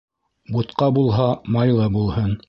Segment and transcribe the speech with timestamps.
[0.55, 1.27] Бутҡа булһа,
[1.57, 2.33] майлы булһын